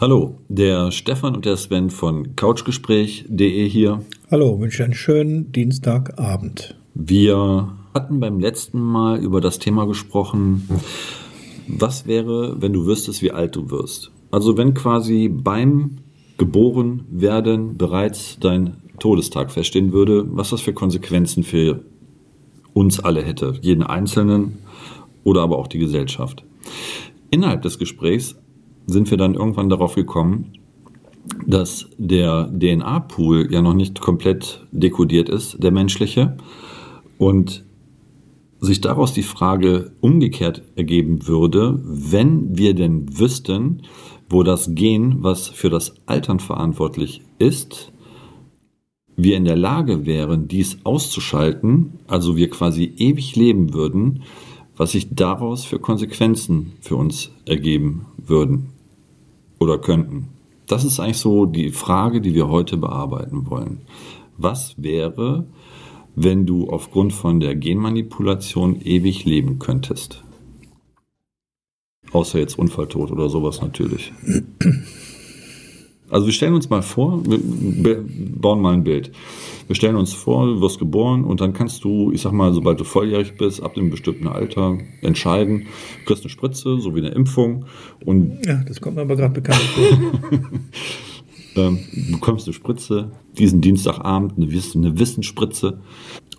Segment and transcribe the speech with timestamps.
[0.00, 4.04] Hallo, der Stefan und der Sven von Couchgespräch.de hier.
[4.30, 6.78] Hallo, wünsche einen schönen Dienstagabend.
[6.94, 10.68] Wir hatten beim letzten Mal über das Thema gesprochen,
[11.66, 14.12] was wäre, wenn du wüsstest, wie alt du wirst.
[14.30, 15.96] Also wenn quasi beim
[16.36, 21.82] geboren werden bereits dein Todestag feststehen würde, was das für Konsequenzen für
[22.72, 24.58] uns alle hätte, jeden Einzelnen
[25.24, 26.44] oder aber auch die Gesellschaft.
[27.30, 28.36] Innerhalb des Gesprächs
[28.88, 30.52] sind wir dann irgendwann darauf gekommen,
[31.46, 36.38] dass der DNA-Pool ja noch nicht komplett dekodiert ist, der menschliche,
[37.18, 37.64] und
[38.60, 43.82] sich daraus die Frage umgekehrt ergeben würde, wenn wir denn wüssten,
[44.30, 47.92] wo das Gen, was für das Altern verantwortlich ist,
[49.16, 54.22] wir in der Lage wären, dies auszuschalten, also wir quasi ewig leben würden,
[54.76, 58.77] was sich daraus für Konsequenzen für uns ergeben würden
[59.58, 60.28] oder könnten.
[60.66, 63.80] Das ist eigentlich so die Frage, die wir heute bearbeiten wollen.
[64.36, 65.46] Was wäre,
[66.14, 70.22] wenn du aufgrund von der Genmanipulation ewig leben könntest?
[72.12, 74.12] Außer jetzt Unfalltod oder sowas natürlich.
[76.10, 79.12] Also wir stellen uns mal vor, wir bauen mal ein Bild.
[79.66, 82.80] Wir stellen uns vor, du wirst geboren und dann kannst du, ich sag mal, sobald
[82.80, 85.66] du volljährig bist, ab einem bestimmten Alter entscheiden,
[85.98, 87.66] du kriegst eine Spritze, so wie eine Impfung.
[88.04, 90.40] Und ja, das kommt mir aber gerade bekannt vor.
[91.56, 95.80] ähm, du bekommst eine Spritze, diesen Dienstagabend, eine, eine Wissensspritze.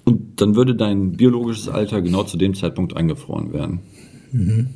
[0.06, 3.82] Und dann würde dein biologisches Alter genau zu dem Zeitpunkt eingefroren werden.
[4.32, 4.70] Mhm.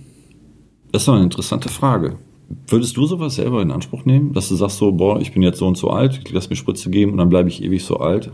[0.91, 2.19] Das ist doch eine interessante Frage.
[2.67, 5.59] Würdest du sowas selber in Anspruch nehmen, dass du sagst so, boah, ich bin jetzt
[5.59, 8.31] so und so alt, lass mir Spritze geben und dann bleibe ich ewig so alt?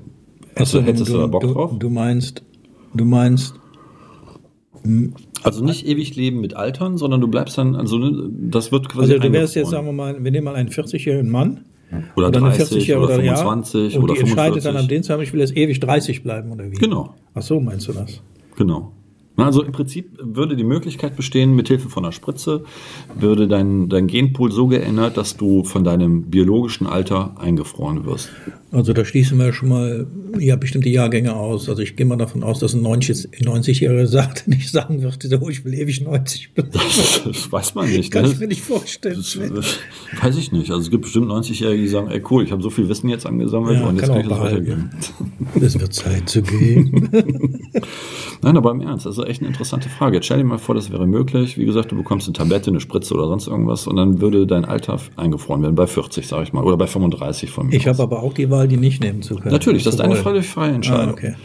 [0.58, 1.72] Hast du, hättest du, du da Bock drauf?
[1.78, 2.44] Du meinst,
[2.94, 3.56] du meinst.
[5.44, 9.14] Also nicht ewig leben mit Altern, sondern du bleibst dann, also ne, das wird quasi.
[9.14, 11.66] Also du wärst jetzt, sagen wir mal, wir nehmen mal einen 40-jährigen Mann.
[12.16, 14.22] Oder, oder 30 oder, oder 25 ja, und oder die 45.
[14.22, 16.75] entscheidet dann am Dienstag, ich will jetzt ewig 30 bleiben oder wie?
[16.75, 17.16] Genau.
[17.34, 18.22] Ach so, meinst du das?
[18.56, 18.91] Genau.
[19.41, 22.63] Also im Prinzip würde die Möglichkeit bestehen, mit Hilfe von einer Spritze
[23.17, 28.29] würde dein, dein Genpool so geändert, dass du von deinem biologischen Alter eingefroren wirst.
[28.72, 30.05] Also da schließen wir schon mal
[30.38, 31.69] ja, bestimmte Jahrgänge aus.
[31.69, 35.66] Also ich gehe mal davon aus, dass ein 90-Jähriger sagt, nicht sagen wird, oh, ich
[35.66, 36.69] will ewig 90 bleiben.
[36.71, 38.11] Das, das weiß man nicht.
[38.11, 38.31] Kann ne?
[38.31, 39.16] ich mir nicht vorstellen.
[39.17, 39.77] Das, das,
[40.21, 40.69] weiß ich nicht.
[40.69, 43.25] Also es gibt bestimmt 90-Jährige, die sagen, ey cool, ich habe so viel Wissen jetzt
[43.25, 44.91] angesammelt ja, und jetzt kann, ich das weitergeben.
[45.59, 47.09] Es wird Zeit zu gehen.
[48.44, 50.17] Nein, aber im Ernst, das ist echt eine interessante Frage.
[50.17, 51.57] Jetzt stell dir mal vor, das wäre möglich.
[51.57, 54.66] Wie gesagt, du bekommst eine Tablette, eine Spritze oder sonst irgendwas und dann würde dein
[54.66, 57.75] Alter eingefroren werden, bei 40, sage ich mal, oder bei 35 von mir.
[57.75, 59.53] Ich habe aber auch die Wahl, die nicht nehmen zu können.
[59.53, 61.09] Natürlich, das ist eine völlig freie Entscheidung.
[61.09, 61.35] Ah, okay.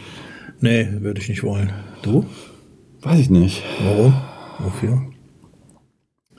[0.60, 1.72] Nee, würde ich nicht wollen.
[2.02, 2.24] Du?
[3.02, 3.62] Weiß ich nicht.
[3.84, 4.14] Warum?
[4.58, 5.02] Wofür?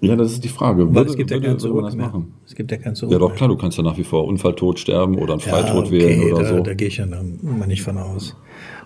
[0.01, 0.93] Ja, das ist die Frage.
[0.93, 2.33] Würde, es gibt ja kein Zurück das machen?
[2.45, 4.79] Es gibt ja kein Zurück Ja, doch, klar, du kannst ja nach wie vor Unfalltod
[4.79, 6.59] sterben oder einen Freitod ja, okay, wählen oder da, so.
[6.61, 8.35] Da gehe ich ja mal nicht von aus.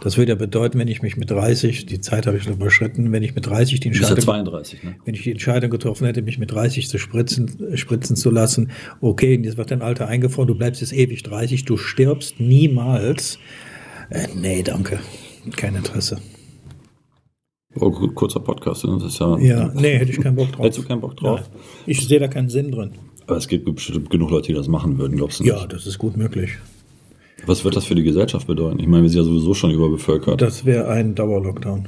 [0.01, 3.11] Das würde ja bedeuten, wenn ich mich mit 30, die Zeit habe ich noch überschritten,
[3.11, 4.95] wenn ich mit 30 die Entscheidung, ja 32, ne?
[5.05, 9.39] wenn ich die Entscheidung getroffen hätte, mich mit 30 zu spritzen, spritzen zu lassen, okay,
[9.43, 13.39] jetzt wird dein Alter eingefroren, du bleibst jetzt ewig 30, du stirbst niemals.
[14.09, 14.99] Äh, nee, danke.
[15.55, 16.17] Kein Interesse.
[17.75, 19.37] Oh, kurzer Podcast, das ist ja.
[19.37, 20.65] Ja, nee, hätte ich keinen Bock drauf.
[20.65, 21.41] Hättest du keinen Bock drauf?
[21.41, 22.93] Ja, ich sehe da keinen Sinn drin.
[23.27, 25.53] Aber es gibt bestimmt genug Leute, die das machen würden, glaubst du nicht?
[25.53, 26.57] Ja, das ist gut möglich.
[27.45, 28.79] Was wird das für die Gesellschaft bedeuten?
[28.79, 30.41] Ich meine, wir sind ja sowieso schon überbevölkert.
[30.41, 31.87] Das wäre ein Dauerlockdown.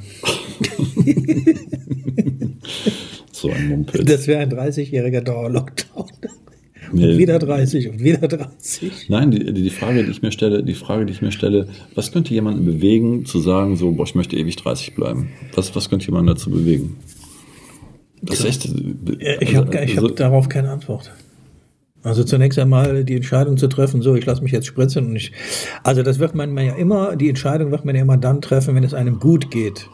[3.32, 4.04] so ein Mumpel.
[4.04, 6.06] Das wäre ein 30-jähriger Dauerlockdown.
[6.92, 7.12] Nee.
[7.12, 9.08] Und wieder 30 und wieder 30.
[9.08, 12.12] Nein, die, die, Frage, die ich mir stelle, die Frage, die ich mir stelle, was
[12.12, 15.28] könnte jemanden bewegen, zu sagen, so, boah, ich möchte ewig 30 bleiben?
[15.54, 16.96] Was, was könnte jemanden dazu bewegen?
[18.20, 18.68] Das ist echt.
[19.40, 21.10] Ich habe also, hab darauf keine Antwort.
[22.02, 25.32] Also zunächst einmal die Entscheidung zu treffen, so ich lasse mich jetzt spritzen und ich.
[25.84, 28.84] Also das wird man ja immer, die Entscheidung wird man ja immer dann treffen, wenn
[28.84, 29.88] es einem gut geht.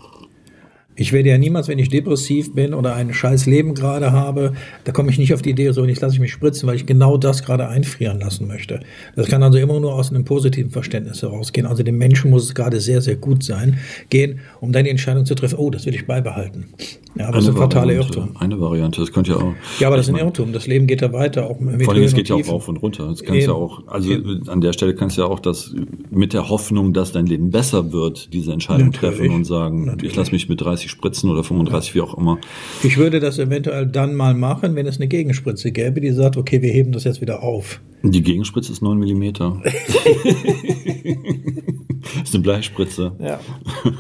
[1.01, 4.91] Ich werde ja niemals, wenn ich depressiv bin oder ein scheiß Leben gerade habe, da
[4.91, 7.17] komme ich nicht auf die Idee, so jetzt lasse ich mich spritzen, weil ich genau
[7.17, 8.81] das gerade einfrieren lassen möchte.
[9.15, 11.67] Das kann also immer nur aus einem positiven Verständnis herausgehen.
[11.67, 13.79] Also dem Menschen muss es gerade sehr, sehr gut sein,
[14.11, 16.67] gehen, um dann die Entscheidung zu treffen, oh, das will ich beibehalten.
[17.15, 18.37] Ja, aber eine das ist ein fataler Irrtum.
[18.39, 19.55] Eine Variante, das könnte ja auch.
[19.81, 20.53] Ja, aber das ist ein Irrtum.
[20.53, 21.49] Das Leben geht ja weiter.
[21.51, 23.09] Auch mit vor allem, es geht ja auch rauf und runter.
[23.09, 24.13] Das kannst ja auch, also
[24.47, 25.75] an der Stelle kannst du ja auch das
[26.11, 29.17] mit der Hoffnung, dass dein Leben besser wird, diese Entscheidung Natürlich.
[29.17, 30.13] treffen und sagen, Natürlich.
[30.13, 32.39] ich lasse mich mit 30 spritzen oder 35, wie auch immer.
[32.83, 36.63] Ich würde das eventuell dann mal machen, wenn es eine Gegenspritze gäbe, die sagt, okay,
[36.63, 37.81] wir heben das jetzt wieder auf.
[38.03, 39.23] Die Gegenspritze ist 9 mm.
[42.23, 43.13] ist eine Bleispritze.
[43.19, 43.41] Ja.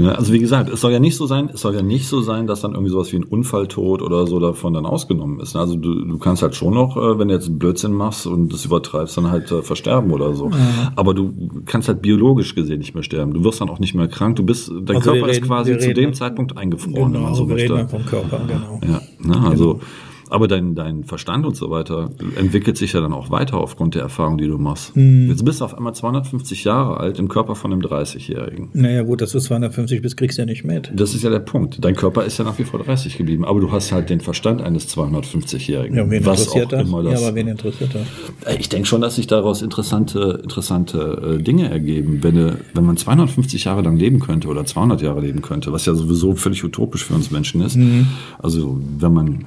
[0.00, 0.12] ja.
[0.12, 2.46] Also wie gesagt, es soll ja nicht so sein, es soll ja nicht so sein,
[2.46, 5.56] dass dann irgendwie sowas wie ein Unfalltod oder so davon dann ausgenommen ist.
[5.56, 8.52] Also du, du kannst halt schon noch, äh, wenn du jetzt einen Blödsinn machst und
[8.52, 10.50] das übertreibst, dann halt äh, versterben oder so.
[10.50, 10.92] Ja.
[10.96, 11.32] Aber du
[11.66, 13.34] kannst halt biologisch gesehen nicht mehr sterben.
[13.34, 14.36] Du wirst dann auch nicht mehr krank.
[14.36, 17.34] Du bist, dein also Körper reden, ist quasi zu dem Zeitpunkt eingefroren, genau, wenn man
[17.34, 17.74] so wir möchte.
[17.74, 18.80] Reden vom Körper, genau.
[18.86, 19.84] Ja, ne, also genau.
[20.30, 24.02] Aber dein, dein Verstand und so weiter entwickelt sich ja dann auch weiter aufgrund der
[24.02, 24.96] Erfahrung, die du machst.
[24.96, 25.28] Mhm.
[25.28, 28.70] Jetzt bist du auf einmal 250 Jahre alt im Körper von einem 30-Jährigen.
[28.72, 30.92] Naja, gut, dass du 250 bist, kriegst du ja nicht mit.
[30.94, 31.84] Das ist ja der Punkt.
[31.84, 34.62] Dein Körper ist ja nach wie vor 30 geblieben, aber du hast halt den Verstand
[34.62, 35.96] eines 250-Jährigen.
[35.96, 36.86] Ja, wen was interessiert das?
[36.86, 37.20] Immer das?
[37.20, 38.56] Ja, aber wen interessiert das?
[38.56, 42.22] Ich denke schon, dass sich daraus interessante, interessante äh, Dinge ergeben.
[42.22, 45.86] Wenn, äh, wenn man 250 Jahre lang leben könnte oder 200 Jahre leben könnte, was
[45.86, 47.76] ja sowieso völlig utopisch für uns Menschen ist.
[47.76, 48.06] Mhm.
[48.38, 49.44] Also, wenn man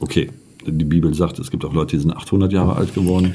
[0.00, 0.30] okay,
[0.66, 3.34] die Bibel sagt, es gibt auch Leute, die sind 800 Jahre alt geworden,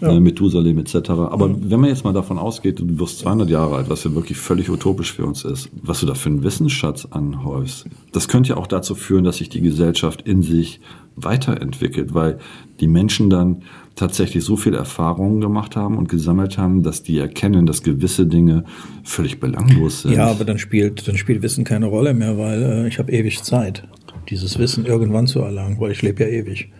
[0.00, 0.10] ja.
[0.10, 1.10] äh, Methusalem etc.
[1.10, 1.70] Aber mhm.
[1.70, 4.70] wenn man jetzt mal davon ausgeht, du wirst 200 Jahre alt, was ja wirklich völlig
[4.70, 8.66] utopisch für uns ist, was du da für einen Wissensschatz anhäufst, das könnte ja auch
[8.66, 10.80] dazu führen, dass sich die Gesellschaft in sich
[11.16, 12.38] weiterentwickelt, weil
[12.80, 13.62] die Menschen dann
[13.96, 18.64] tatsächlich so viel Erfahrungen gemacht haben und gesammelt haben, dass die erkennen, dass gewisse Dinge
[19.04, 20.12] völlig belanglos sind.
[20.12, 23.42] Ja, aber dann spielt, dann spielt Wissen keine Rolle mehr, weil äh, ich habe ewig
[23.42, 23.86] Zeit
[24.30, 26.70] dieses Wissen irgendwann zu erlangen, weil ich lebe ja ewig.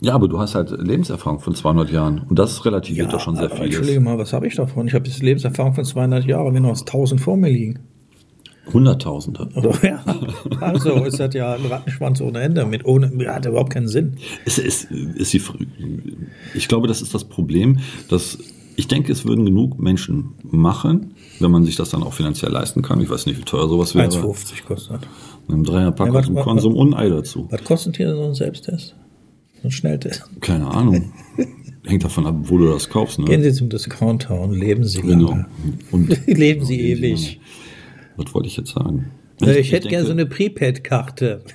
[0.00, 3.36] Ja, aber du hast halt Lebenserfahrung von 200 Jahren und das relativiert ja, doch schon
[3.36, 3.64] sehr viel.
[3.64, 4.86] Entschuldige mal, was habe ich davon?
[4.86, 7.80] Ich habe jetzt Lebenserfahrung von 200 Jahren, wenn noch 1000 vor mir liegen.
[8.72, 9.48] Hunderttausende.
[9.82, 10.02] Ja,
[10.60, 12.66] also ist das ja ein Rattenschwanz ohne Ende.
[12.66, 14.16] Mit ohne, hat überhaupt keinen Sinn.
[14.44, 15.42] Es ist, ist die,
[16.54, 17.78] ich glaube, das ist das Problem,
[18.08, 18.38] dass
[18.76, 22.82] ich denke, es würden genug Menschen machen, wenn man sich das dann auch finanziell leisten
[22.82, 23.00] kann.
[23.00, 24.08] Ich weiß nicht, wie teuer sowas wäre.
[24.08, 25.00] 1,50 kostet.
[25.48, 27.48] Mit einem Dreierpack ja, aus dem Konsum und ein Ei dazu.
[27.50, 28.94] Was kostet hier so ein Selbsttest?
[29.62, 30.24] So ein Schnelltest?
[30.40, 31.12] Keine Ahnung.
[31.86, 33.18] Hängt davon ab, wo du das kaufst.
[33.18, 33.24] Ne?
[33.26, 35.30] Gehen Sie zum Discounter und leben Sie genau.
[35.30, 35.46] lange.
[35.92, 37.40] Und leben Sie ewig.
[38.16, 39.10] Was wollte ich jetzt sagen?
[39.40, 41.42] Ich, ich, ich hätte gerne so eine Prepaid-Karte.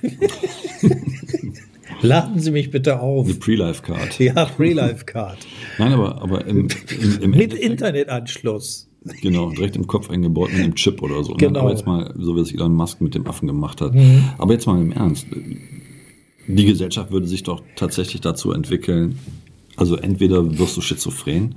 [2.02, 3.26] Laden Sie mich bitte auf.
[3.26, 4.18] Eine Pre-Life-Card.
[4.18, 5.38] Ja, Pre-Life-Card.
[5.78, 6.68] Nein, aber, aber im,
[7.00, 8.88] im, im mit Internetanschluss.
[9.20, 11.32] Genau, direkt im Kopf eingebaut mit einem Chip oder so.
[11.32, 11.38] Ne?
[11.38, 11.60] Genau.
[11.60, 13.94] Aber jetzt mal, so wie es Elon Musk mit dem Affen gemacht hat.
[13.94, 14.24] Mhm.
[14.38, 15.26] Aber jetzt mal im Ernst.
[16.46, 19.18] Die Gesellschaft würde sich doch tatsächlich dazu entwickeln,
[19.76, 21.54] also entweder wirst du schizophren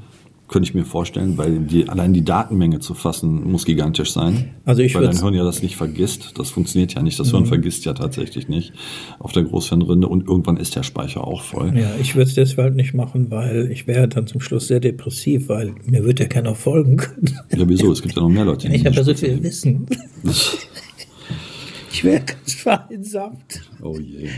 [0.47, 4.51] könnte ich mir vorstellen, weil die, allein die Datenmenge zu fassen muss gigantisch sein.
[4.63, 6.37] Also ich weil dein Hirn ja das nicht vergisst.
[6.37, 7.19] Das funktioniert ja nicht.
[7.19, 7.47] Das Hirn mhm.
[7.47, 8.73] vergisst ja tatsächlich nicht
[9.17, 11.75] auf der Großhirnrinde und irgendwann ist der Speicher auch voll.
[11.75, 15.49] Ja, ich würde es deshalb nicht machen, weil ich wäre dann zum Schluss sehr depressiv,
[15.49, 17.39] weil mir wird ja keiner folgen können.
[17.55, 17.91] Ja, wieso?
[17.91, 18.69] Es gibt ja noch mehr Leute.
[18.69, 19.87] Die ich habe ja so viel Wissen.
[21.91, 23.61] ich wäre ganz vereinsamt.
[23.81, 24.29] Oh je.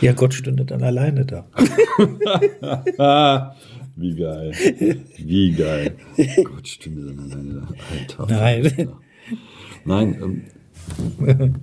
[0.00, 1.44] ja, Gott stünde dann alleine da.
[4.00, 4.52] Wie geil.
[5.18, 5.96] Wie geil.
[6.44, 7.68] Gott, stimmt dann alleine.
[7.90, 8.26] Alter.
[8.28, 8.88] Nein.
[9.84, 10.42] Nein.
[11.20, 11.54] Ähm,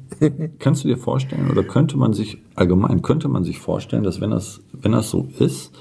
[0.60, 4.32] kannst du dir vorstellen, oder könnte man sich, allgemein, könnte man sich vorstellen, dass wenn
[4.32, 5.72] das, wenn das so ist,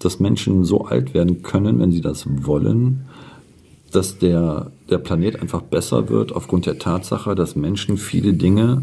[0.00, 3.06] dass Menschen so alt werden können, wenn sie das wollen,
[3.92, 8.82] dass der, der Planet einfach besser wird aufgrund der Tatsache, dass Menschen viele Dinge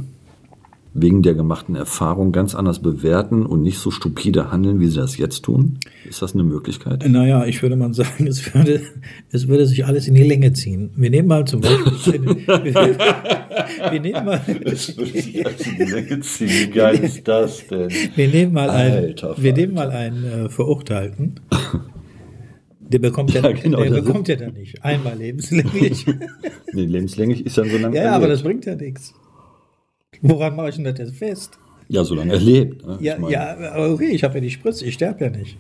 [0.94, 5.18] wegen der gemachten Erfahrung ganz anders bewerten und nicht so stupide handeln, wie sie das
[5.18, 5.80] jetzt tun?
[6.08, 7.08] Ist das eine Möglichkeit?
[7.08, 8.82] Naja, ich würde mal sagen, es würde,
[9.32, 10.92] es würde sich alles in die Länge ziehen.
[10.96, 12.26] Wir nehmen mal zum Beispiel.
[12.26, 12.98] wir,
[13.92, 14.42] wir nehmen mal.
[14.66, 16.50] Es würde sich alles in die Länge ziehen.
[16.50, 17.90] Wie geil ist das denn?
[18.16, 21.40] Wir nehmen mal einen, wir nehmen mal einen äh, Verurteilten.
[22.80, 24.84] Der bekommt ja, ja, genau, der bekommt ja dann nicht.
[24.84, 26.08] Einmal lebenslänglich.
[26.74, 27.96] nee, lebenslänglich ist ja so lange.
[27.96, 28.16] Ja, erlebt.
[28.16, 29.14] aber das bringt ja nichts.
[30.22, 31.60] Woran mache ich denn das jetzt fest?
[31.88, 32.86] Ja, solange er lebt.
[32.86, 32.98] Ne?
[33.02, 35.58] Ja, ja, okay, ich habe ja die Spritze, ich sterbe ja nicht.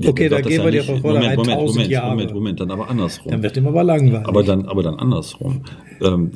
[0.00, 2.10] Ja, okay, dann gehen wir dir von vornherein Moment, Moment, Moment, Jahre.
[2.10, 3.32] Moment, Moment, dann aber andersrum.
[3.32, 4.28] Dann wird ihm aber langweilig.
[4.28, 5.62] Aber dann, aber dann andersrum.
[6.00, 6.30] Ähm,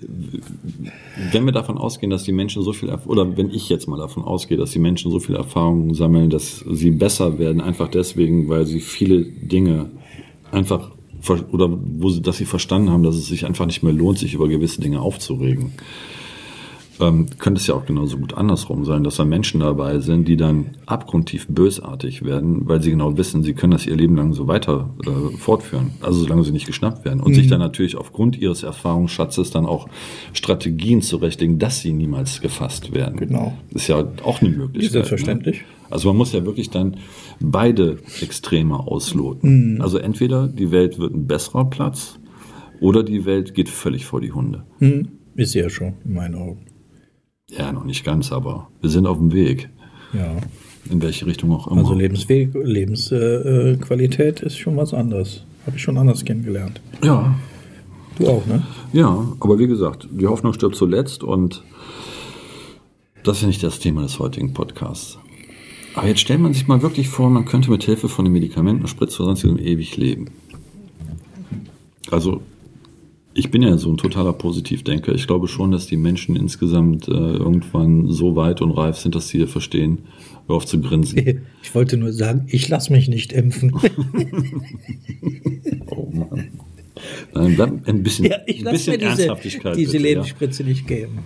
[1.31, 4.25] wenn wir davon ausgehen, dass die Menschen so viel, oder wenn ich jetzt mal davon
[4.25, 8.67] ausgehe, dass die Menschen so viel Erfahrung sammeln, dass sie besser werden, einfach deswegen, weil
[8.67, 9.91] sie viele Dinge
[10.51, 10.91] einfach,
[11.53, 14.35] oder wo sie, dass sie verstanden haben, dass es sich einfach nicht mehr lohnt, sich
[14.35, 15.71] über gewisse Dinge aufzuregen
[17.03, 20.37] ähm, könnte es ja auch genauso gut andersrum sein, dass da Menschen dabei sind, die
[20.37, 24.47] dann abgrundtief bösartig werden, weil sie genau wissen, sie können das ihr Leben lang so
[24.47, 27.35] weiter äh, fortführen, also solange sie nicht geschnappt werden und mhm.
[27.35, 29.89] sich dann natürlich aufgrund ihres Erfahrungsschatzes dann auch
[30.33, 33.17] Strategien zurechtlegen, dass sie niemals gefasst werden.
[33.17, 33.57] Genau.
[33.71, 34.93] Ist ja auch eine Möglichkeit.
[34.93, 35.59] Selbstverständlich.
[35.59, 35.67] Ne?
[35.91, 36.97] Also man muss ja wirklich dann
[37.41, 39.75] beide Extreme ausloten.
[39.75, 39.81] Mhm.
[39.81, 42.19] Also entweder die Welt wird ein besserer Platz
[42.81, 44.65] oder die Welt geht völlig vor die Hunde.
[44.79, 45.09] Mhm.
[45.35, 46.72] Ist ja schon, in meinen Augen.
[47.57, 49.69] Ja, noch nicht ganz, aber wir sind auf dem Weg.
[50.13, 50.35] Ja.
[50.91, 51.81] in welche Richtung auch immer.
[51.81, 55.45] Also Lebensqualität äh, ist schon was anderes.
[55.67, 56.81] Habe ich schon anders kennengelernt.
[57.03, 57.35] Ja.
[58.19, 58.63] Du auch, ne?
[58.93, 61.63] Ja, aber wie gesagt, die Hoffnung stirbt zuletzt und
[63.25, 65.19] das ist ja nicht das Thema des heutigen Podcasts.
[65.95, 68.87] Aber jetzt stellt man sich mal wirklich vor, man könnte mit Hilfe von den Medikamenten,
[68.87, 70.27] Spritze oder sonstigem ewig leben.
[72.11, 72.41] Also,
[73.35, 75.15] ich bin ja so ein totaler Positivdenker.
[75.15, 79.29] Ich glaube schon, dass die Menschen insgesamt äh, irgendwann so weit und reif sind, dass
[79.29, 79.99] sie verstehen,
[80.47, 81.43] hör auf zu grinsen.
[81.63, 83.73] Ich wollte nur sagen, ich lasse mich nicht impfen.
[85.87, 86.49] oh Mann.
[87.33, 89.77] Nein, ein bisschen, ja, ich ein bisschen mir diese, Ernsthaftigkeit.
[89.77, 90.69] Diese bitte, Lebensspritze ja.
[90.69, 91.21] nicht geben.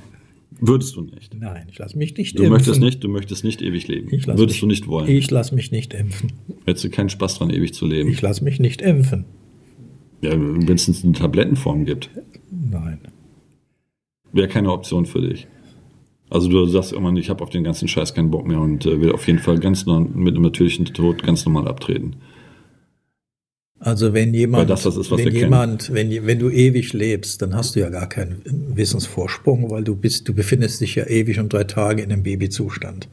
[0.61, 1.35] Würdest du nicht?
[1.35, 2.53] Nein, ich lasse mich nicht du impfen.
[2.53, 4.11] Möchtest nicht, du möchtest nicht ewig leben.
[4.11, 5.09] Würdest mich, du nicht wollen?
[5.09, 6.33] Ich lasse mich nicht impfen.
[6.65, 8.11] Hättest du keinen Spaß dran, ewig zu leben?
[8.11, 9.25] Ich lasse mich nicht impfen.
[10.23, 12.11] Ja, wenn es eine Tablettenform gibt.
[12.51, 13.01] Nein.
[14.33, 15.47] Wäre keine Option für dich.
[16.29, 19.01] Also du sagst immer, ich habe auf den ganzen Scheiß keinen Bock mehr und äh,
[19.01, 22.17] will auf jeden Fall ganz mit einem natürlichen Tod ganz normal abtreten.
[23.79, 27.77] Also wenn jemand, das, das ist, wenn jemand, wenn, wenn du ewig lebst, dann hast
[27.77, 28.41] du ja gar keinen
[28.75, 33.09] Wissensvorsprung, weil du bist, du befindest dich ja ewig und drei Tage in einem Babyzustand.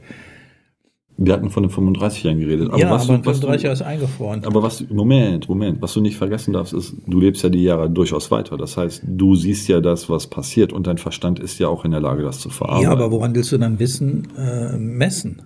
[1.16, 2.68] Wir hatten von den 35 Jahren geredet.
[2.70, 4.44] Aber ja, was aber du, 35 Jahre ist eingefroren.
[4.44, 7.88] Aber was, Moment, Moment, was du nicht vergessen darfst, ist, du lebst ja die Jahre
[7.88, 8.56] durchaus weiter.
[8.56, 11.92] Das heißt, du siehst ja das, was passiert und dein Verstand ist ja auch in
[11.92, 12.84] der Lage, das zu verarbeiten.
[12.84, 15.42] Ja, aber woran willst du dann Wissen äh, messen?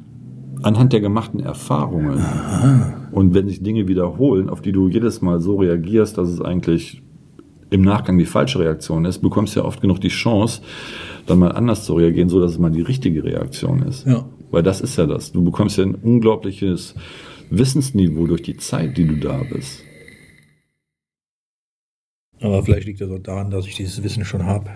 [0.62, 2.18] anhand der gemachten Erfahrungen.
[2.18, 2.94] Aha.
[3.12, 7.02] Und wenn sich Dinge wiederholen, auf die du jedes Mal so reagierst, dass es eigentlich
[7.70, 10.62] im Nachgang die falsche Reaktion ist, bekommst du ja oft genug die Chance,
[11.26, 14.06] dann mal anders zu reagieren, so dass es mal die richtige Reaktion ist.
[14.06, 14.24] Ja.
[14.50, 15.32] Weil das ist ja das.
[15.32, 16.94] Du bekommst ja ein unglaubliches
[17.50, 19.82] Wissensniveau durch die Zeit, die du da bist.
[22.40, 24.70] Aber vielleicht liegt das auch daran, dass ich dieses Wissen schon habe.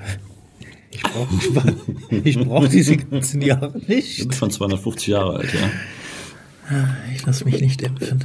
[0.90, 1.76] Ich brauche
[2.24, 4.20] ich brauch diese ganzen Jahre nicht.
[4.20, 5.70] Du bist schon 250 Jahre alt, ja.
[7.14, 8.24] Ich lasse mich nicht impfen.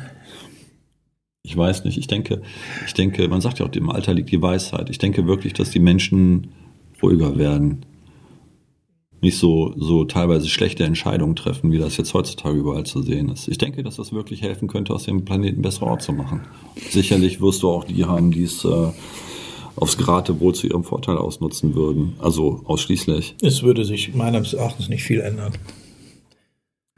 [1.44, 1.98] Ich weiß nicht.
[1.98, 2.42] Ich denke,
[2.86, 4.89] ich denke, man sagt ja auch, im Alter liegt die Weisheit.
[4.89, 6.51] Ich denke wirklich, dass die Menschen
[7.01, 7.86] ruhiger werden.
[9.21, 13.47] Nicht so, so teilweise schlechte Entscheidungen treffen, wie das jetzt heutzutage überall zu sehen ist.
[13.47, 16.41] Ich denke, dass das wirklich helfen könnte, aus dem Planeten bessere Ort zu machen.
[16.91, 18.91] Sicherlich wirst du auch die haben, die es äh,
[19.75, 22.15] aufs Geratewohl zu ihrem Vorteil ausnutzen würden.
[22.19, 23.36] Also ausschließlich.
[23.41, 25.53] Es würde sich meines Erachtens nicht viel ändern.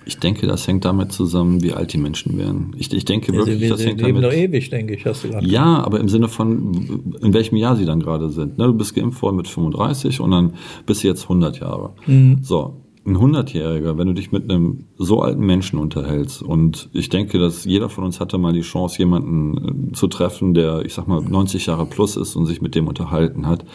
[0.05, 2.73] Ich denke, das hängt damit zusammen, wie alt die Menschen werden.
[2.77, 4.31] Ich, ich denke wirklich, also wir, das hängt leben damit.
[4.31, 5.45] doch ewig, denke ich, hast du gerade.
[5.45, 8.57] Ja, aber im Sinne von, in welchem Jahr sie dann gerade sind.
[8.57, 10.53] Ne, du bist geimpft worden mit 35 und dann
[10.85, 11.93] bist du jetzt 100 Jahre.
[12.07, 12.39] Mhm.
[12.41, 17.39] So, ein Hundertjähriger, wenn du dich mit einem so alten Menschen unterhältst und ich denke,
[17.39, 21.07] dass jeder von uns hatte mal die Chance, jemanden äh, zu treffen, der, ich sag
[21.07, 23.65] mal, 90 Jahre plus ist und sich mit dem unterhalten hat.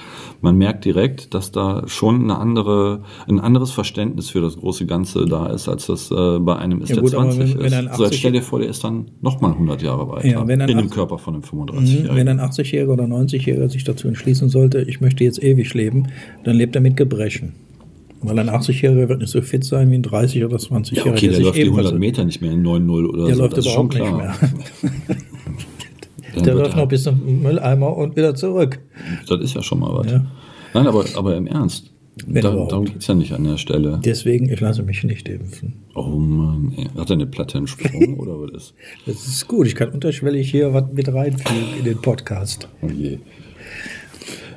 [0.40, 5.24] Man merkt direkt, dass da schon eine andere, ein anderes Verständnis für das große Ganze
[5.24, 7.72] da ist, als das äh, bei einem ist, ja, der 20 wenn, ist.
[7.72, 10.78] Wenn so, jetzt stell dir vor, der ist dann nochmal 100 Jahre weiter ja, in
[10.78, 12.12] dem Körper von einem 35-Jährigen.
[12.12, 16.08] Mhm, wenn ein 80-Jähriger oder 90-Jähriger sich dazu entschließen sollte, ich möchte jetzt ewig leben,
[16.44, 17.54] dann lebt er mit Gebrechen.
[18.26, 21.06] Weil ein 80-Jähriger wird nicht so fit sein wie ein 30- oder 20-Jähriger.
[21.06, 23.42] Ja, okay, der, der läuft die 100 Meter nicht mehr in 9-0 oder der so.
[23.42, 24.34] Läuft das überhaupt nicht mehr.
[26.44, 28.80] der läuft noch bis zum Mülleimer und wieder zurück.
[29.28, 30.10] Das ist ja schon mal was.
[30.10, 30.24] Ja.
[30.72, 31.90] Nein, aber, aber im Ernst.
[32.26, 34.00] Da, darum geht es ja nicht an der Stelle.
[34.04, 35.74] Deswegen, ich lasse mich nicht impfen.
[35.96, 36.88] Oh Mann, ey.
[36.96, 38.74] hat er eine Platte entsprungen oder was ist?
[39.04, 42.68] Das ist gut, ich kann unterschwellig hier was mit reinfügen in den Podcast.
[42.82, 43.18] Oh je.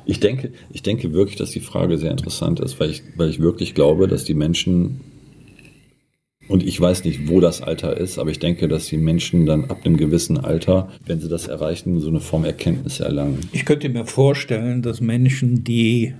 [0.08, 3.40] Ich denke, ich denke wirklich, dass die Frage sehr interessant ist, weil ich, weil ich
[3.40, 5.00] wirklich glaube, dass die Menschen,
[6.48, 9.66] und ich weiß nicht, wo das Alter ist, aber ich denke, dass die Menschen dann
[9.66, 13.40] ab einem gewissen Alter, wenn sie das erreichen, so eine Form Erkenntnis erlangen.
[13.52, 16.14] Ich könnte mir vorstellen, dass Menschen, die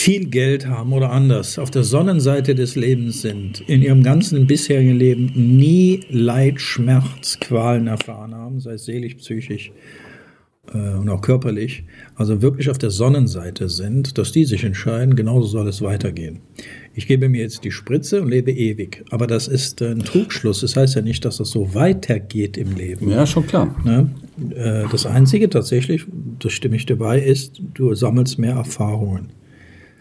[0.00, 4.96] viel Geld haben oder anders auf der Sonnenseite des Lebens sind, in ihrem ganzen bisherigen
[4.96, 9.72] Leben nie Leid, Schmerz, Qualen erfahren haben, sei es seelisch, psychisch,
[10.72, 15.68] und auch körperlich, also wirklich auf der Sonnenseite sind, dass die sich entscheiden, genauso soll
[15.68, 16.40] es weitergehen.
[16.94, 19.04] Ich gebe mir jetzt die Spritze und lebe ewig.
[19.10, 20.60] Aber das ist ein Trugschluss.
[20.60, 23.10] Das heißt ja nicht, dass das so weitergeht im Leben.
[23.10, 23.74] Ja, schon klar.
[23.84, 24.10] Ne?
[24.54, 26.06] Äh, das Einzige tatsächlich,
[26.38, 29.30] das stimme ich dabei, ist, du sammelst mehr Erfahrungen.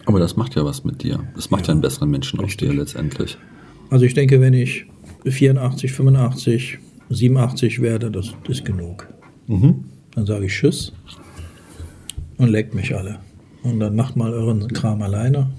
[0.06, 1.20] Aber das macht ja was mit dir.
[1.36, 3.38] Das macht ja, ja einen besseren Menschen aus dir letztendlich.
[3.90, 4.86] Also ich denke, wenn ich
[5.26, 9.08] 84, 85, 87 werde, das ist genug.
[9.48, 9.86] Mhm.
[10.16, 10.94] Dann sage ich Tschüss
[12.38, 13.20] und leckt mich alle.
[13.64, 15.50] Und dann macht mal euren Kram alleine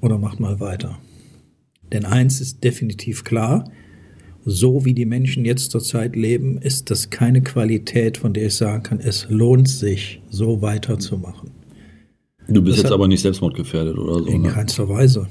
[0.00, 0.98] oder macht mal weiter.
[1.92, 3.70] Denn eins ist definitiv klar,
[4.44, 8.82] so wie die Menschen jetzt zurzeit leben, ist das keine Qualität, von der ich sagen
[8.82, 11.50] kann, es lohnt sich, so weiterzumachen.
[12.48, 14.26] Du bist das jetzt aber nicht selbstmordgefährdet oder so.
[14.26, 14.48] In ne?
[14.48, 15.28] keinster Weise.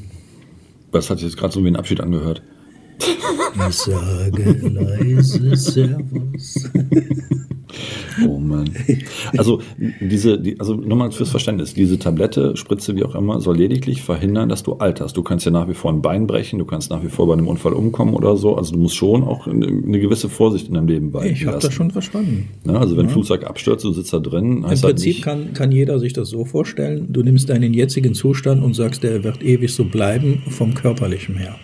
[0.91, 2.43] Das hat sich jetzt gerade so wie ein Abschied angehört.
[3.69, 6.69] Ich sage leise Servus.
[8.25, 8.69] Oh Mann.
[9.37, 9.61] Also
[9.99, 14.49] diese, die, also nochmal fürs Verständnis, diese Tablette, Spritze, wie auch immer, soll lediglich verhindern,
[14.49, 15.17] dass du alterst.
[15.17, 17.33] Du kannst ja nach wie vor ein Bein brechen, du kannst nach wie vor bei
[17.33, 18.55] einem Unfall umkommen oder so.
[18.55, 21.73] Also du musst schon auch eine, gewisse Vorsicht in deinem Leben walten Ich habe das
[21.73, 22.47] schon verstanden.
[22.65, 23.09] Ja, also wenn ja.
[23.09, 24.57] ein Flugzeug abstürzt, du sitzt da drin.
[24.57, 28.63] Im halt Prinzip kann, kann jeder sich das so vorstellen, du nimmst deinen jetzigen Zustand
[28.63, 31.55] und sagst, der wird ewig so bleiben vom körperlichen her.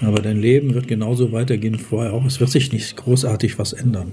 [0.00, 2.24] Aber dein Leben wird genauso weitergehen wie vorher auch.
[2.24, 4.12] Es wird sich nicht großartig was ändern.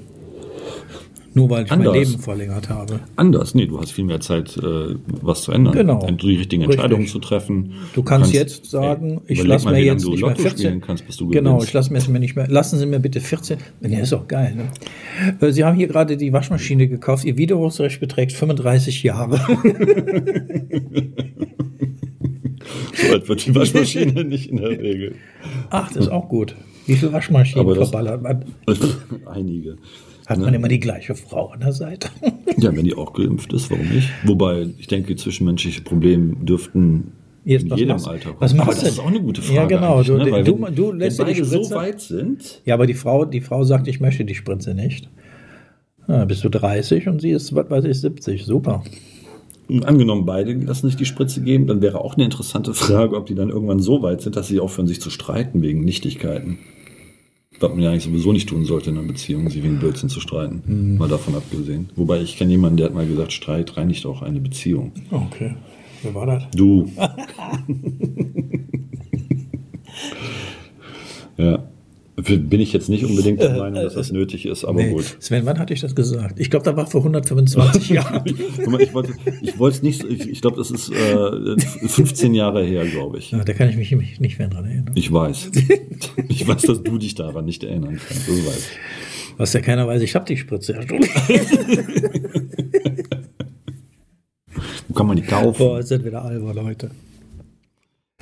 [1.35, 1.93] Nur weil ich Anders.
[1.93, 3.01] mein Leben verlängert habe.
[3.17, 5.73] Anders, nee, du hast viel mehr Zeit, äh, was zu ändern.
[5.73, 6.07] Genau.
[6.09, 7.11] Die richtigen Entscheidungen Richtig.
[7.11, 7.73] zu treffen.
[7.93, 10.79] Du kannst, kannst jetzt sagen, ey, ich lasse mir jetzt nicht mehr 14.
[10.79, 12.47] Kannst, bis du genau, ich lasse mir jetzt nicht mehr.
[12.47, 13.57] Lassen Sie mir bitte 14.
[13.81, 14.55] Ja, ist auch geil.
[14.55, 14.69] Ne?
[15.45, 17.25] Äh, Sie haben hier gerade die Waschmaschine gekauft.
[17.25, 19.41] Ihr Widerrufsrecht beträgt 35 Jahre.
[22.93, 25.15] so alt wird die Waschmaschine nicht in der Regel.
[25.69, 26.55] Ach, das ist auch gut.
[26.85, 28.45] Wie viele Waschmaschinen verballert man?
[29.25, 29.77] Einige.
[30.27, 30.57] Hat man ne?
[30.57, 32.09] immer die gleiche Frau an der Seite.
[32.57, 34.09] ja, wenn die auch geimpft ist, warum nicht?
[34.23, 37.11] Wobei, ich denke, zwischenmenschliche Probleme dürften
[37.43, 38.41] Jetzt, in jedem machst, Alter kommen.
[38.41, 39.55] Was machst aber das ist auch eine gute Frage.
[39.55, 40.01] Ja, genau.
[40.01, 40.43] Du, ne?
[40.43, 42.61] du, wenn, du lässt wenn beide so weit sind.
[42.65, 45.09] Ja, aber die Frau, die Frau sagt, ich möchte die Spritze nicht.
[46.07, 48.45] Ja, bist du 30 und sie ist, was weiß ich, 70.
[48.45, 48.83] Super.
[49.83, 53.35] Angenommen, beide lassen sich die Spritze geben, dann wäre auch eine interessante Frage, ob die
[53.35, 56.59] dann irgendwann so weit sind, dass sie aufhören, sich zu streiten wegen Nichtigkeiten.
[57.59, 60.19] Was man ja eigentlich sowieso nicht tun sollte in einer Beziehung, sich wegen Blödsinn zu
[60.19, 60.61] streiten.
[60.65, 60.97] Mhm.
[60.97, 61.89] Mal davon abgesehen.
[61.95, 64.91] Wobei ich kenne jemanden, der hat mal gesagt, Streit reinigt auch eine Beziehung.
[65.09, 65.55] Okay.
[66.03, 66.43] Wer war das?
[66.53, 66.91] Du.
[71.37, 71.63] ja.
[72.15, 74.91] Bin ich jetzt nicht unbedingt der äh, Meinung, dass das äh, nötig ist, aber nee.
[74.91, 75.17] gut.
[75.19, 76.39] Sven, wann hatte ich das gesagt?
[76.39, 78.23] Ich glaube, da war vor 125 Jahren.
[78.25, 83.31] ich wollte es nicht, ich, ich glaube, das ist äh, 15 Jahre her, glaube ich.
[83.31, 84.93] Ja, da kann ich mich, mich nicht mehr dran erinnern.
[84.95, 85.51] Ich weiß.
[86.29, 88.29] ich weiß, dass du dich daran nicht erinnern kannst.
[88.29, 88.79] Das weiß ich.
[89.37, 91.01] Was ja keiner weiß, ich habe die Spritze ja schon.
[94.87, 95.57] Wo kann man die kaufen?
[95.57, 96.91] Boah, jetzt sind wieder albern, Leute.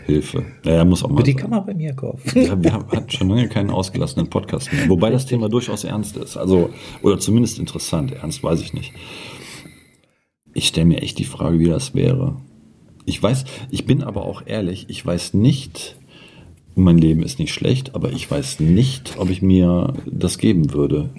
[0.06, 0.46] Hilfe.
[0.64, 1.24] Naja, muss auch mal.
[1.24, 1.42] Die sein.
[1.42, 2.42] kann man bei mir kaufen.
[2.42, 4.90] Ja, wir haben hat schon lange keinen ausgelassenen Podcast mehr.
[4.90, 6.38] Wobei das Thema durchaus ernst ist.
[6.38, 6.70] Also,
[7.02, 8.12] oder zumindest interessant.
[8.12, 8.94] Ernst weiß ich nicht.
[10.54, 12.36] Ich stelle mir echt die Frage, wie das wäre.
[13.06, 15.98] Ich weiß, ich bin aber auch ehrlich, ich weiß nicht,
[16.76, 21.10] mein Leben ist nicht schlecht, aber ich weiß nicht, ob ich mir das geben würde.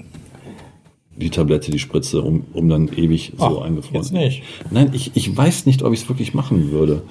[1.16, 4.02] Die Tablette, die Spritze, um, um dann ewig so Ach, eingefroren.
[4.02, 4.42] Jetzt nicht.
[4.70, 7.02] Nein, ich, ich weiß nicht, ob ich es wirklich machen würde.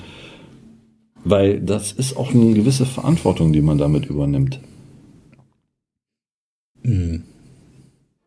[1.25, 4.59] Weil das ist auch eine gewisse Verantwortung, die man damit übernimmt.
[6.83, 7.23] Mhm.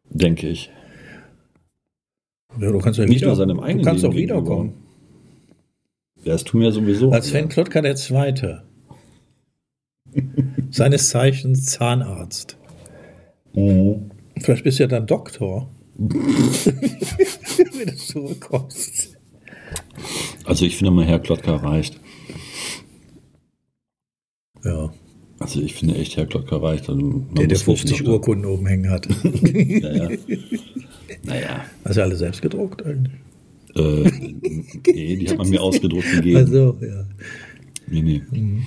[0.09, 0.71] Denke ich.
[2.59, 4.75] Ja, du kannst ja Nicht wieder, nur seinem eigenen du kannst auch wiederkommen.
[6.25, 7.11] Ja, das tun wir sowieso.
[7.11, 8.63] Als Sven Klotka der Zweite.
[10.71, 12.57] Seines Zeichens Zahnarzt.
[13.53, 14.11] Mhm.
[14.39, 15.71] Vielleicht bist du ja dann Doktor.
[15.99, 19.17] Wenn du zurückkommst.
[20.45, 22.01] Also ich finde mal, Herr Klotka reicht.
[24.67, 24.93] Ja.
[25.39, 26.89] Also ich finde echt, Herr Klocker reicht.
[26.89, 29.07] Also der, der 50 Urkunden oben hängen hat.
[29.23, 30.09] naja.
[31.25, 31.65] naja.
[31.85, 33.13] Hast du alle selbst gedruckt eigentlich?
[33.75, 34.11] Äh,
[34.87, 36.37] nee, die hat man mir ausgedruckt gegeben.
[36.39, 37.05] Also, ja.
[37.89, 38.23] Nee, nee.
[38.31, 38.63] Mhm.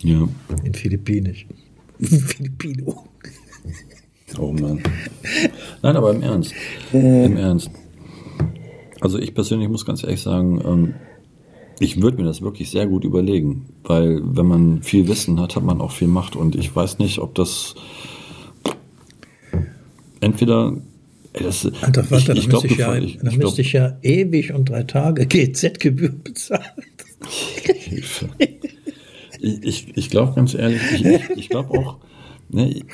[0.00, 0.28] Ja.
[0.64, 1.46] In Philippinisch.
[2.00, 3.04] Filipino.
[4.38, 4.82] Oh Mann.
[5.82, 6.54] Nein, aber im Ernst.
[6.92, 7.70] Im Ernst.
[9.00, 10.94] Also ich persönlich muss ganz ehrlich sagen, ähm,
[11.82, 15.64] ich würde mir das wirklich sehr gut überlegen, weil wenn man viel Wissen hat, hat
[15.64, 17.74] man auch viel Macht und ich weiß nicht, ob das
[20.20, 20.76] entweder
[21.34, 23.72] Ey, das, Alter, warte, ich, ich dann, glaub, müsste, ich ja, ich, dann müsste ich
[23.72, 26.62] ja ewig und drei Tage GZ-Gebühr bezahlen.
[27.66, 28.28] Hilfe.
[29.40, 31.98] ich ich, glaube ganz ehrlich, ich, ich, glaube auch.
[32.50, 32.84] Ne, ey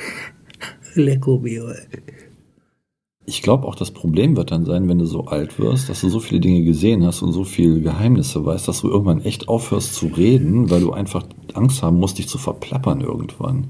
[3.29, 6.09] ich glaube auch, das Problem wird dann sein, wenn du so alt wirst, dass du
[6.09, 9.95] so viele Dinge gesehen hast und so viele Geheimnisse weißt, dass du irgendwann echt aufhörst
[9.95, 13.67] zu reden, weil du einfach Angst haben musst, dich zu verplappern irgendwann.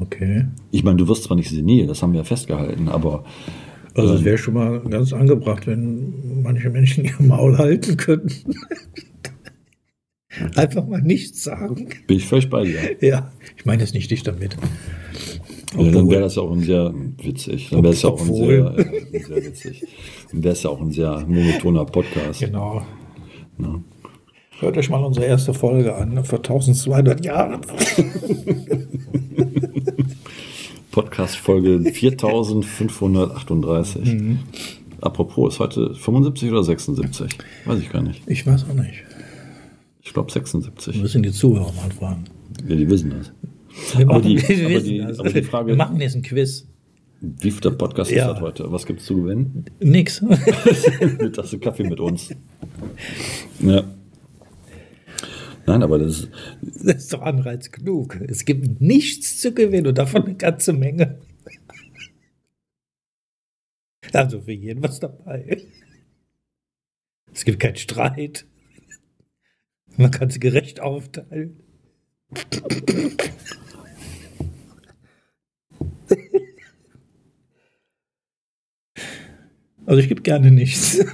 [0.00, 0.48] Okay.
[0.72, 3.24] Ich meine, du wirst zwar nicht senil, das haben wir ja festgehalten, aber.
[3.94, 8.54] Also, es ähm, wäre schon mal ganz angebracht, wenn manche Menschen ihr Maul halten könnten.
[10.56, 11.88] Einfach mal nichts sagen.
[12.06, 12.96] Bin ich völlig bei dir.
[13.00, 14.56] Ja, ich meine jetzt nicht dich damit.
[15.76, 17.68] Ja, dann wäre das ja auch ein sehr witzig.
[17.70, 19.84] Dann wäre es ja auch ein sehr, äh, sehr witzig.
[20.32, 22.40] Dann wäre es ja auch ein sehr monotoner Podcast.
[22.40, 22.82] Genau.
[23.58, 23.80] Ja.
[24.58, 27.60] Hört euch mal unsere erste Folge an, ne, vor 1200 Jahren.
[30.90, 34.04] Podcast Folge 4538.
[34.04, 34.40] Mhm.
[35.00, 37.38] Apropos, ist heute 75 oder 76?
[37.64, 38.22] Weiß ich gar nicht.
[38.26, 39.04] Ich weiß auch nicht.
[40.02, 40.94] Ich glaube 76.
[40.94, 42.24] Wir müssen die Zuhörer mal fragen.
[42.68, 43.32] Ja, die wissen das.
[43.96, 45.18] Wir Aber machen, die- wir aber die- das.
[45.20, 46.66] aber die Frage- wir machen jetzt ein Quiz.
[47.20, 48.26] Wie viel der Podcast Ja.
[48.28, 48.72] ist das heute?
[48.72, 49.66] Was gibt's zu gewinnen?
[49.80, 50.22] Nix.
[51.00, 52.30] Eine Tasse Kaffee mit uns.
[53.60, 53.84] Ja.
[55.66, 56.28] Nein, aber das ist,
[56.82, 58.18] Das ist doch Anreiz genug.
[58.26, 61.18] Es gibt nichts zu gewinnen und davon eine ganze Menge.
[64.12, 65.62] Also für jeden was dabei.
[67.32, 68.46] Es gibt keinen Streit.
[69.96, 71.60] Man kann es gerecht aufteilen.
[79.86, 81.04] Also ich gebe gerne nichts.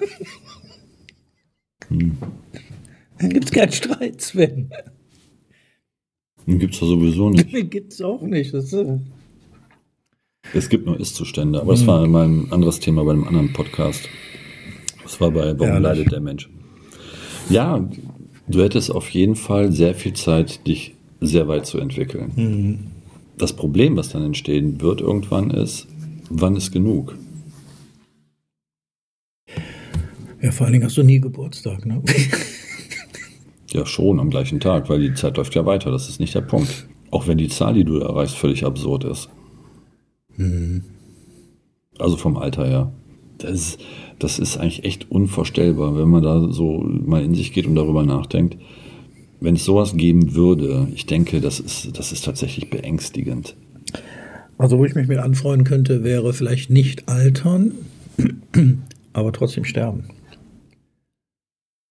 [1.88, 4.70] Dann gibt es keinen Streit, Sven.
[6.46, 7.70] gibt's ja sowieso nicht.
[7.70, 8.52] Gibt es auch nicht.
[8.52, 8.86] Das ist,
[10.52, 14.08] Es gibt nur Ist-Zustände, aber das war mal ein anderes Thema bei einem anderen Podcast.
[15.02, 15.82] Das war bei Warum Ehrlich?
[15.82, 16.50] leidet der Mensch?
[17.48, 17.88] Ja,
[18.48, 22.92] du hättest auf jeden Fall sehr viel Zeit, dich sehr weit zu entwickeln.
[23.38, 25.86] Das Problem, was dann entstehen wird irgendwann ist,
[26.30, 27.16] wann ist genug?
[30.42, 32.02] ja, vor allen Dingen hast du nie Geburtstag, ne?
[33.72, 35.90] Ja, schon am gleichen Tag, weil die Zeit läuft ja weiter.
[35.90, 36.86] Das ist nicht der Punkt.
[37.10, 39.28] Auch wenn die Zahl, die du erreichst, völlig absurd ist.
[41.98, 42.92] Also vom Alter her.
[43.38, 43.80] Das ist,
[44.18, 48.02] das ist eigentlich echt unvorstellbar, wenn man da so mal in sich geht und darüber
[48.04, 48.56] nachdenkt.
[49.40, 53.54] Wenn es sowas geben würde, ich denke, das ist, das ist tatsächlich beängstigend.
[54.58, 57.72] Also, wo ich mich mit anfreuen könnte, wäre vielleicht nicht altern,
[59.12, 60.04] aber trotzdem sterben.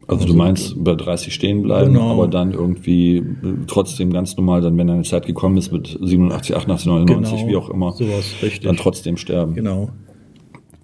[0.08, 2.12] Also du meinst bei 30 stehen bleiben, Genau.
[2.12, 3.24] aber dann irgendwie äh,
[3.68, 7.56] trotzdem ganz normal, dann wenn deine Zeit gekommen ist mit 87, 88, 99, Genau, wie
[7.56, 8.26] auch immer, sowas,
[8.62, 9.56] dann trotzdem sterben.
[9.56, 9.90] Genau.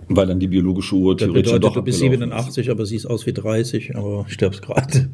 [0.10, 2.56] Weil dann die biologische Uhr Das theoretisch bedeutet, doch du bist abgelaufen ist.
[2.56, 5.10] 87, aber siehst aus wie 30, aber stirbst gerade.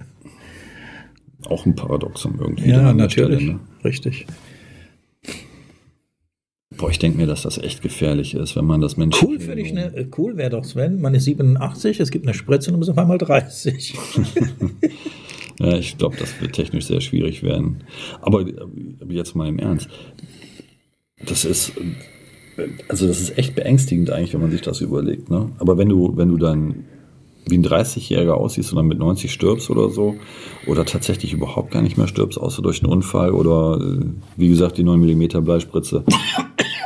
[1.49, 2.69] Auch ein Paradoxon irgendwie.
[2.69, 3.41] Ja, natürlich.
[3.41, 3.59] Stelle, ne?
[3.83, 4.25] Richtig.
[6.75, 9.27] Boah, ich denke mir, dass das echt gefährlich ist, wenn man das Menschen.
[9.27, 9.91] Cool ich, ne?
[9.95, 11.01] äh, Cool wäre doch, Sven.
[11.01, 13.93] Man ist 87, es gibt eine Spritze und du bist auf einmal 30.
[15.59, 17.77] Ja, ich glaube, das wird technisch sehr schwierig werden.
[18.21, 18.53] Aber äh,
[19.09, 19.89] jetzt mal im Ernst.
[21.25, 21.73] Das ist.
[22.57, 25.31] äh, Also, das ist echt beängstigend eigentlich, wenn man sich das überlegt.
[25.31, 25.49] Ne?
[25.57, 26.85] Aber wenn du, wenn du dann
[27.49, 30.15] wie ein 30-Jähriger aussiehst und dann mit 90 stirbst oder so,
[30.65, 34.05] oder tatsächlich überhaupt gar nicht mehr stirbst, außer durch einen Unfall oder, äh,
[34.35, 36.03] wie gesagt, die 9 mm Bleispritze.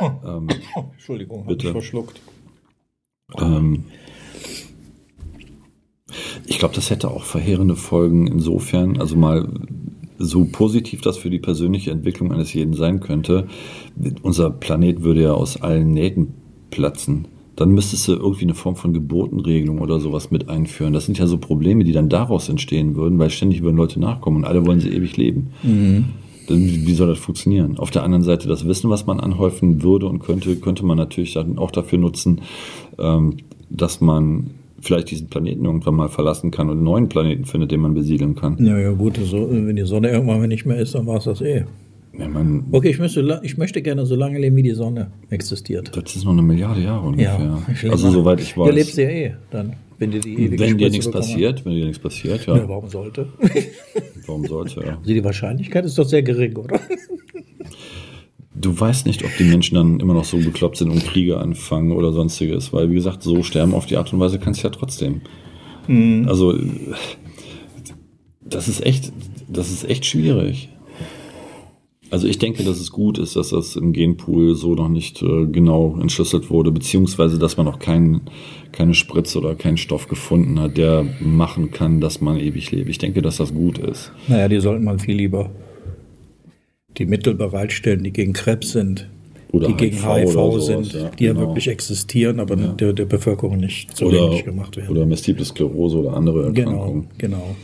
[0.00, 0.48] ähm,
[0.92, 1.66] Entschuldigung, hab Bitte.
[1.66, 2.20] ich verschluckt.
[3.38, 3.84] Ähm,
[6.46, 9.48] ich glaube, das hätte auch verheerende Folgen insofern, also mal
[10.18, 13.48] so positiv das für die persönliche Entwicklung eines jeden sein könnte.
[14.22, 16.34] Unser Planet würde ja aus allen Nähten
[16.70, 17.26] platzen.
[17.56, 20.92] Dann müsstest du irgendwie eine Form von Geburtenregelung oder sowas mit einführen.
[20.92, 24.38] Das sind ja so Probleme, die dann daraus entstehen würden, weil ständig würden Leute nachkommen
[24.38, 25.50] und alle wollen sie ewig leben.
[26.48, 27.78] Dann, wie soll das funktionieren?
[27.78, 31.34] Auf der anderen Seite, das Wissen, was man anhäufen würde und könnte, könnte man natürlich
[31.34, 32.40] dann auch dafür nutzen,
[32.98, 33.36] ähm,
[33.70, 37.80] dass man vielleicht diesen Planeten irgendwann mal verlassen kann und einen neuen Planeten findet, den
[37.80, 38.56] man besiedeln kann.
[38.64, 41.24] Ja, ja, gut, so, wenn die Sonne irgendwann mal nicht mehr ist, dann war es
[41.24, 41.64] das eh.
[42.18, 45.96] Ja, man, Okay, ich möchte, ich möchte gerne so lange leben, wie die Sonne existiert.
[45.96, 47.62] das ist noch eine Milliarde Jahre ungefähr.
[47.82, 48.68] lebe also soweit ich weiß.
[48.68, 51.86] Du lebst ja eh, dann, wenn dir die ewige wenn dir nichts passiert, wenn dir
[51.86, 53.28] nichts passiert, ja, Ja, warum sollte?
[54.26, 54.98] warum sollte er?
[54.98, 56.78] Also die Wahrscheinlichkeit ist doch sehr gering, oder?
[58.54, 61.92] Du weißt nicht, ob die Menschen dann immer noch so bekloppt sind und Kriege anfangen
[61.92, 64.70] oder sonstiges, weil wie gesagt, so sterben auf die Art und Weise kannst du ja
[64.70, 65.22] trotzdem.
[65.88, 66.28] Mhm.
[66.28, 66.54] Also
[68.40, 69.12] das ist echt,
[69.48, 70.68] das ist echt schwierig.
[72.12, 75.46] Also ich denke, dass es gut ist, dass das im Genpool so noch nicht äh,
[75.46, 78.20] genau entschlüsselt wurde, beziehungsweise dass man noch kein,
[78.70, 82.90] keine Spritze oder keinen Stoff gefunden hat, der machen kann, dass man ewig lebt.
[82.90, 84.12] Ich denke, dass das gut ist.
[84.28, 85.52] Naja, die sollten mal viel lieber
[86.98, 89.08] die Mittel bereitstellen, die gegen Krebs sind,
[89.50, 91.46] Oder die gegen HIV HIV, sowas, sind, ja, die ja genau.
[91.46, 94.90] wirklich existieren, aber der, der Bevölkerung nicht zugänglich gemacht werden.
[94.90, 97.06] oder Multiple Sklerose oder andere genau, Erkrankungen.
[97.16, 97.56] genau.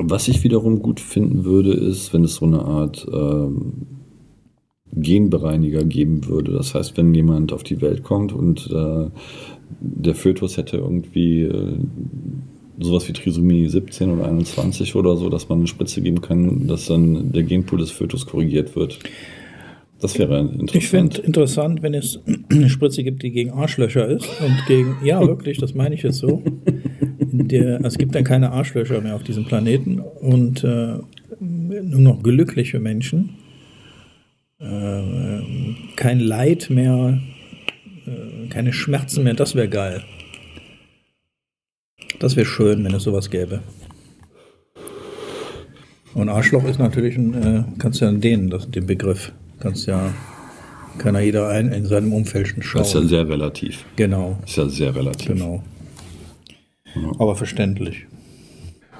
[0.00, 3.72] Was ich wiederum gut finden würde, ist, wenn es so eine Art ähm,
[4.92, 6.52] Genbereiniger geben würde.
[6.52, 9.10] Das heißt, wenn jemand auf die Welt kommt und äh,
[9.80, 11.76] der Fötus hätte irgendwie äh,
[12.78, 16.86] sowas wie Trisomie 17 oder 21 oder so, dass man eine Spritze geben kann, dass
[16.86, 18.98] dann der Genpool des Fötus korrigiert wird.
[20.00, 20.74] Das wäre interessant.
[20.74, 25.20] Ich finde interessant, wenn es eine Spritze gibt, die gegen Arschlöcher ist und gegen, ja
[25.26, 26.42] wirklich, das meine ich jetzt so.
[27.32, 30.98] Der, es gibt dann keine Arschlöcher mehr auf diesem Planeten und äh,
[31.40, 33.30] nur noch glückliche Menschen.
[34.60, 35.40] Äh,
[35.96, 37.20] kein Leid mehr,
[38.06, 40.02] äh, keine Schmerzen mehr, das wäre geil.
[42.18, 43.60] Das wäre schön, wenn es sowas gäbe.
[46.14, 50.12] Und Arschloch ist natürlich ein, äh, kannst ja den, das, den Begriff, kannst ja,
[50.98, 52.82] kann ja jeder ein, in seinem Umfeld schauen.
[52.82, 53.84] Das ist ja sehr relativ.
[53.94, 54.38] Genau.
[54.40, 55.28] Das ist ja sehr relativ.
[55.28, 55.62] Genau.
[57.18, 58.06] Aber verständlich.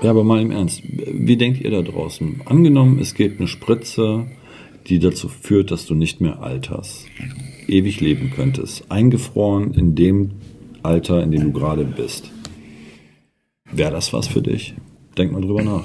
[0.03, 2.43] Ja, aber mal im Ernst, wie denkt ihr da draußen?
[2.45, 4.27] Angenommen, es gibt eine Spritze,
[4.87, 7.07] die dazu führt, dass du nicht mehr alterst,
[7.67, 10.31] ewig leben könntest, eingefroren in dem
[10.83, 12.31] Alter, in dem du gerade bist.
[13.71, 14.75] Wäre das was für dich?
[15.17, 15.85] Denk mal drüber nach.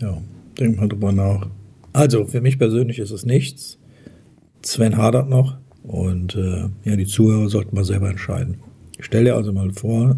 [0.00, 0.22] Ja,
[0.58, 1.48] denk mal drüber nach.
[1.92, 3.78] Also, für mich persönlich ist es nichts.
[4.62, 8.58] Sven hadert noch und äh, ja, die Zuhörer sollten mal selber entscheiden.
[8.98, 10.16] Stell dir also mal vor,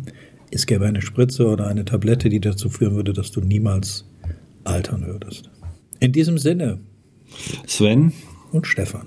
[0.50, 4.04] es gäbe eine Spritze oder eine Tablette, die dazu führen würde, dass du niemals
[4.64, 5.50] altern würdest.
[6.00, 6.80] In diesem Sinne.
[7.66, 8.12] Sven.
[8.52, 9.06] Und Stefan.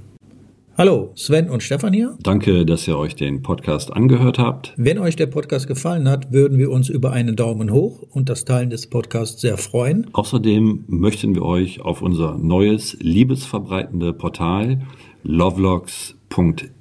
[0.77, 2.17] Hallo, Sven und Stefan hier.
[2.23, 4.73] Danke, dass ihr euch den Podcast angehört habt.
[4.77, 8.45] Wenn euch der Podcast gefallen hat, würden wir uns über einen Daumen hoch und das
[8.45, 10.07] Teilen des Podcasts sehr freuen.
[10.13, 14.81] Außerdem möchten wir euch auf unser neues liebesverbreitende Portal
[15.23, 16.20] lovelogs.com